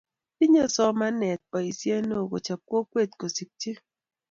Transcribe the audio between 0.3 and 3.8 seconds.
tinye somanee boisie neoo kochop kokwe kusikchi